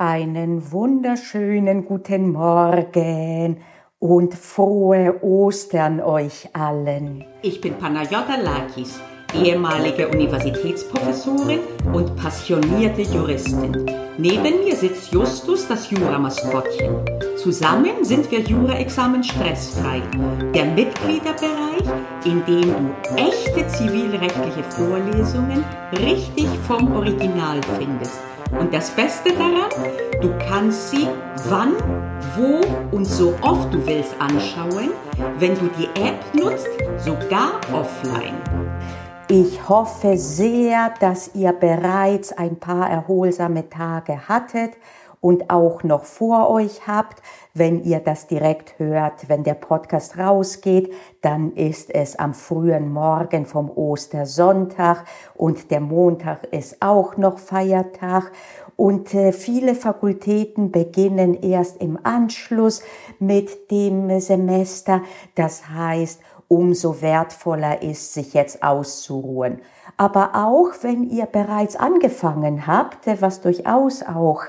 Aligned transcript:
Einen 0.00 0.72
wunderschönen 0.72 1.84
guten 1.84 2.32
Morgen 2.32 3.58
und 3.98 4.34
frohe 4.34 5.22
Ostern 5.22 6.00
euch 6.00 6.48
allen. 6.54 7.22
Ich 7.42 7.60
bin 7.60 7.74
Panayota 7.74 8.36
Lakis, 8.42 8.98
ehemalige 9.34 10.08
Universitätsprofessorin 10.08 11.60
und 11.92 12.16
passionierte 12.16 13.02
Juristin. 13.02 14.09
Neben 14.20 14.64
mir 14.64 14.76
sitzt 14.76 15.14
Justus, 15.14 15.66
das 15.66 15.90
Juramaskottchen. 15.90 16.94
Zusammen 17.42 18.04
sind 18.04 18.30
wir 18.30 18.40
Jura-Examen 18.40 19.24
stressfrei, 19.24 20.02
der 20.54 20.66
Mitgliederbereich, 20.66 21.86
in 22.26 22.44
dem 22.44 22.64
du 22.64 23.16
echte 23.16 23.66
zivilrechtliche 23.68 24.62
Vorlesungen 24.68 25.64
richtig 25.92 26.48
vom 26.66 26.94
Original 26.96 27.62
findest 27.78 28.20
und 28.58 28.74
das 28.74 28.90
Beste 28.90 29.32
daran, 29.32 29.70
du 30.20 30.30
kannst 30.50 30.90
sie 30.90 31.08
wann, 31.48 31.72
wo 32.36 32.60
und 32.94 33.06
so 33.06 33.32
oft 33.40 33.72
du 33.72 33.86
willst 33.86 34.14
anschauen, 34.18 34.90
wenn 35.38 35.54
du 35.54 35.70
die 35.78 35.88
App 35.98 36.22
nutzt, 36.34 36.68
sogar 36.98 37.58
offline. 37.72 38.36
Ich 39.32 39.68
hoffe 39.68 40.18
sehr, 40.18 40.92
dass 40.98 41.36
ihr 41.36 41.52
bereits 41.52 42.32
ein 42.32 42.56
paar 42.56 42.90
erholsame 42.90 43.68
Tage 43.68 44.28
hattet 44.28 44.72
und 45.20 45.50
auch 45.50 45.84
noch 45.84 46.02
vor 46.02 46.50
euch 46.50 46.88
habt. 46.88 47.22
Wenn 47.54 47.84
ihr 47.84 48.00
das 48.00 48.26
direkt 48.26 48.80
hört, 48.80 49.28
wenn 49.28 49.44
der 49.44 49.54
Podcast 49.54 50.18
rausgeht, 50.18 50.92
dann 51.20 51.52
ist 51.52 51.94
es 51.94 52.16
am 52.16 52.34
frühen 52.34 52.92
Morgen 52.92 53.46
vom 53.46 53.70
Ostersonntag 53.70 55.04
und 55.36 55.70
der 55.70 55.80
Montag 55.80 56.48
ist 56.52 56.82
auch 56.82 57.16
noch 57.16 57.38
Feiertag. 57.38 58.32
Und 58.74 59.14
äh, 59.14 59.32
viele 59.32 59.76
Fakultäten 59.76 60.72
beginnen 60.72 61.40
erst 61.40 61.80
im 61.80 62.00
Anschluss 62.02 62.82
mit 63.20 63.70
dem 63.70 64.18
Semester. 64.18 65.02
Das 65.36 65.68
heißt, 65.68 66.20
umso 66.50 67.00
wertvoller 67.00 67.80
ist, 67.80 68.12
sich 68.12 68.34
jetzt 68.34 68.64
auszuruhen. 68.64 69.60
Aber 69.96 70.30
auch 70.34 70.70
wenn 70.82 71.08
ihr 71.08 71.26
bereits 71.26 71.76
angefangen 71.76 72.66
habt, 72.66 73.06
was 73.20 73.40
durchaus 73.40 74.02
auch 74.02 74.42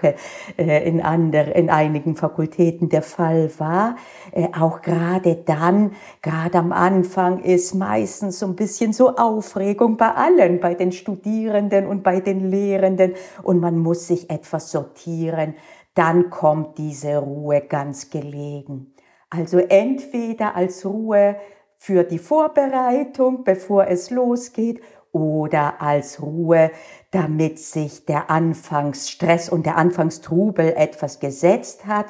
äh, 0.57 0.87
in, 0.87 0.99
ander, 1.01 1.55
in 1.55 1.69
einigen 1.69 2.15
Fakultäten 2.15 2.89
der 2.89 3.03
Fall 3.03 3.51
war, 3.59 3.97
äh, 4.31 4.47
auch 4.59 4.81
gerade 4.81 5.35
dann, 5.35 5.91
gerade 6.23 6.57
am 6.57 6.71
Anfang 6.71 7.43
ist 7.43 7.75
meistens 7.75 8.39
so 8.39 8.47
ein 8.47 8.55
bisschen 8.55 8.93
so 8.93 9.15
Aufregung 9.15 9.97
bei 9.97 10.09
allen, 10.09 10.59
bei 10.59 10.73
den 10.73 10.91
Studierenden 10.91 11.85
und 11.85 12.01
bei 12.01 12.19
den 12.19 12.49
Lehrenden 12.49 13.13
und 13.43 13.59
man 13.59 13.77
muss 13.77 14.07
sich 14.07 14.31
etwas 14.31 14.71
sortieren, 14.71 15.53
dann 15.93 16.31
kommt 16.31 16.79
diese 16.79 17.17
Ruhe 17.17 17.61
ganz 17.61 18.09
gelegen. 18.09 18.95
Also 19.29 19.59
entweder 19.59 20.55
als 20.55 20.85
Ruhe 20.85 21.37
für 21.83 22.03
die 22.03 22.19
Vorbereitung, 22.19 23.43
bevor 23.43 23.87
es 23.87 24.11
losgeht, 24.11 24.81
oder 25.11 25.81
als 25.81 26.21
Ruhe, 26.21 26.69
damit 27.09 27.57
sich 27.57 28.05
der 28.05 28.29
Anfangsstress 28.29 29.49
und 29.49 29.65
der 29.65 29.77
Anfangstrubel 29.77 30.73
etwas 30.77 31.19
gesetzt 31.19 31.87
hat. 31.87 32.05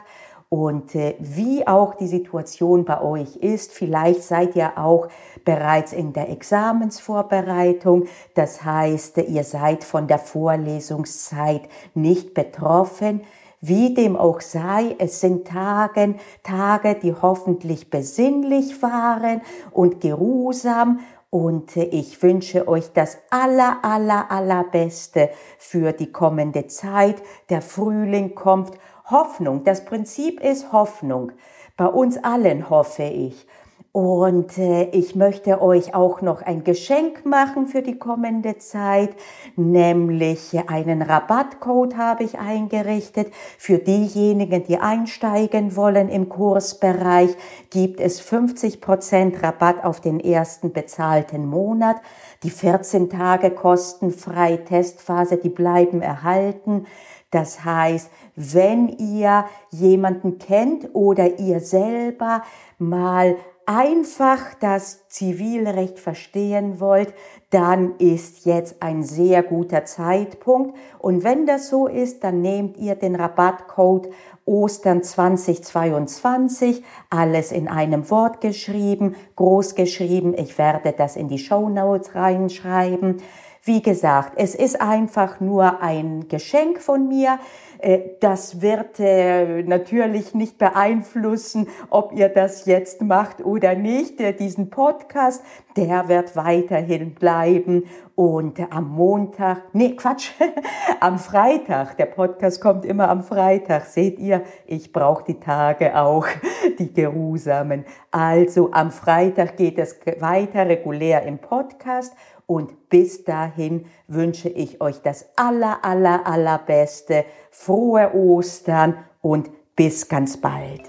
Und 0.50 0.94
äh, 0.94 1.16
wie 1.20 1.66
auch 1.66 1.96
die 1.96 2.10
Situation 2.10 2.84
bei 2.84 3.00
euch 3.00 3.38
ist, 3.38 3.72
vielleicht 3.72 4.24
seid 4.24 4.58
ihr 4.58 4.78
auch 4.78 5.08
bereits 5.46 5.94
in 5.94 6.12
der 6.12 6.30
Examensvorbereitung. 6.30 8.08
Das 8.36 8.66
heißt, 8.66 9.20
ihr 9.20 9.46
seid 9.46 9.86
von 9.86 10.06
der 10.10 10.20
Vorlesungszeit 10.20 11.70
nicht 11.94 12.34
betroffen. 12.34 13.22
Wie 13.64 13.94
dem 13.94 14.16
auch 14.16 14.42
sei, 14.42 14.96
es 14.98 15.22
sind 15.22 15.48
Tage, 15.48 16.16
Tage, 16.42 16.96
die 16.96 17.14
hoffentlich 17.14 17.92
besinnlich 17.92 18.82
waren 18.82 19.42
und 19.72 20.02
geruhsam 20.02 21.00
und 21.30 21.78
ich 21.78 22.22
wünsche 22.24 22.68
euch 22.68 22.92
das 22.92 23.20
aller, 23.30 23.78
aller, 23.84 24.32
allerbeste 24.32 25.30
für 25.60 25.94
die 25.94 26.12
kommende 26.12 26.68
Zeit. 26.68 27.22
Der 27.50 27.62
Frühling 27.62 28.36
kommt. 28.36 28.72
Hoffnung. 29.10 29.64
Das 29.64 29.86
Prinzip 29.86 30.42
ist 30.42 30.72
Hoffnung. 30.72 31.32
Bei 31.78 31.86
uns 31.86 32.18
allen 32.24 32.70
hoffe 32.70 33.04
ich. 33.04 33.46
Und 33.94 34.58
äh, 34.58 34.86
ich 34.92 35.16
möchte 35.16 35.62
euch 35.62 35.94
auch 35.94 36.22
noch 36.22 36.42
ein 36.42 36.64
Geschenk 36.64 37.26
machen 37.26 37.68
für 37.68 37.82
die 37.82 38.00
kommende 38.00 38.58
Zeit, 38.58 39.10
nämlich 39.58 40.58
einen 40.70 41.02
Rabattcode 41.02 41.98
habe 41.98 42.24
ich 42.24 42.40
eingerichtet. 42.40 43.34
Für 43.58 43.80
diejenigen, 43.80 44.64
die 44.64 44.78
einsteigen 44.78 45.76
wollen 45.76 46.08
im 46.08 46.30
Kursbereich, 46.30 47.36
gibt 47.70 48.00
es 48.00 48.22
50% 48.22 49.44
Rabatt 49.44 49.84
auf 49.84 50.00
den 50.00 50.22
ersten 50.22 50.72
bezahlten 50.72 51.46
Monat. 51.46 51.98
Die 52.44 52.50
14 52.50 53.10
Tage 53.10 53.52
kostenfrei 53.52 54.56
Testphase, 54.56 55.36
die 55.36 55.50
bleiben 55.50 56.02
erhalten. 56.02 56.86
Das 57.30 57.66
heißt, 57.66 58.10
wenn 58.38 58.88
ihr 58.88 59.46
jemanden 59.70 60.38
kennt 60.38 60.90
oder 60.94 61.40
ihr 61.40 61.60
selber 61.60 62.44
mal 62.78 63.36
einfach 63.74 64.54
das 64.60 65.08
Zivilrecht 65.08 65.98
verstehen 65.98 66.80
wollt, 66.82 67.14
dann 67.52 67.96
ist 67.98 68.46
jetzt 68.46 68.82
ein 68.82 69.04
sehr 69.04 69.44
guter 69.44 69.86
Zeitpunkt. 69.86 70.76
Und 71.00 71.24
wenn 71.24 71.46
das 71.46 71.70
so 71.70 71.88
ist, 71.88 72.24
dann 72.24 72.42
nehmt 72.42 72.78
ihr 72.78 72.96
den 72.96 73.16
Rabattcode 73.16 74.10
Ostern 74.46 75.04
2022, 75.04 76.84
alles 77.10 77.52
in 77.52 77.68
einem 77.70 78.10
Wort 78.10 78.42
geschrieben, 78.42 79.16
groß 79.38 79.76
geschrieben. 79.76 80.34
Ich 80.38 80.58
werde 80.58 80.94
das 80.98 81.16
in 81.16 81.30
die 81.30 81.40
Show 81.40 81.70
Notes 81.70 82.16
reinschreiben. 82.16 83.22
Wie 83.64 83.84
gesagt, 83.84 84.34
es 84.38 84.56
ist 84.56 84.82
einfach 84.82 85.40
nur 85.40 85.84
ein 85.84 86.28
Geschenk 86.28 86.82
von 86.82 87.08
mir. 87.08 87.38
Äh, 87.78 88.00
das 88.20 88.60
wird 88.60 89.00
äh, 89.00 89.62
natürlich 89.62 90.34
nicht 90.34 90.58
beeinflussen, 90.58 91.68
ob 91.92 92.12
ihr 92.12 92.30
das 92.30 92.66
jetzt 92.66 93.04
macht 93.04 93.46
oder 93.46 93.76
nicht. 93.76 94.20
Äh, 94.20 94.34
diesen 94.34 94.72
Podcast, 94.72 95.44
der 95.78 96.08
wird 96.08 96.36
weiterhin 96.36 97.14
bleiben. 97.14 97.84
Und 98.16 98.60
am 98.72 98.90
Montag, 98.90 99.62
nee, 99.74 99.96
Quatsch, 99.96 100.32
am 101.00 101.20
Freitag, 101.20 101.98
der 101.98 102.08
Podcast 102.08 102.62
kommt 102.62 102.84
immer 102.84 103.10
am 103.10 103.24
Freitag, 103.24 103.86
seht 103.86 104.18
ihr, 104.18 104.42
ich 104.66 104.92
brauche 104.92 105.24
die 105.24 105.40
Tage 105.40 105.96
auch, 106.00 106.26
die 106.80 106.92
geruhsamen. 106.92 107.86
Also 108.10 108.72
am 108.72 108.90
Freitag 108.90 109.56
geht 109.58 109.78
es 109.78 110.00
weiter 110.20 110.68
regulär 110.68 111.22
im 111.24 111.38
Podcast 111.38 112.16
und 112.52 112.90
bis 112.90 113.24
dahin 113.24 113.86
wünsche 114.10 114.50
ich 114.50 114.82
euch 114.82 114.98
das 115.02 115.30
aller, 115.38 115.86
aller, 115.86 116.28
allerbeste, 116.28 117.24
frohe 117.50 118.14
Ostern 118.14 118.96
und 119.22 119.50
bis 119.78 120.10
ganz 120.10 120.36
bald. 120.36 120.82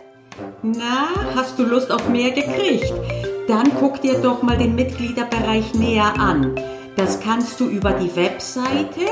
Na, 0.63 1.07
hast 1.37 1.61
du 1.61 1.63
Lust 1.63 1.93
auf 1.93 2.09
mehr 2.09 2.33
gekriegt? 2.33 2.93
Dann 3.47 3.71
guck 3.79 4.01
dir 4.01 4.15
doch 4.21 4.43
mal 4.43 4.59
den 4.59 4.75
Mitgliederbereich 4.75 5.73
näher 5.75 6.13
an. 6.19 6.57
Das 6.97 7.21
kannst 7.21 7.61
du 7.61 7.69
über 7.69 7.93
die 7.93 8.15
Webseite 8.17 9.07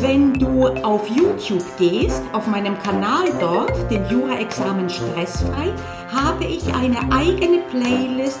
wenn 0.00 0.34
du 0.34 0.66
auf 0.82 1.08
YouTube 1.08 1.64
gehst, 1.78 2.22
auf 2.32 2.46
meinem 2.46 2.78
Kanal 2.82 3.24
dort, 3.40 3.90
dem 3.90 4.06
Jura-Examen 4.08 4.90
Stressfrei, 4.90 5.72
habe 6.12 6.44
ich 6.44 6.62
eine 6.74 6.98
eigene 7.12 7.60
Playlist, 7.70 8.40